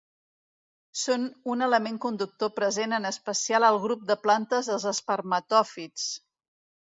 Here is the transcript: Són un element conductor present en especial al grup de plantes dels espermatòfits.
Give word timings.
Són 1.01 1.25
un 1.55 1.61
element 1.65 1.99
conductor 2.05 2.51
present 2.55 2.97
en 2.99 3.05
especial 3.11 3.67
al 3.67 3.79
grup 3.85 4.09
de 4.13 4.17
plantes 4.23 4.69
dels 4.71 4.87
espermatòfits. 4.95 6.09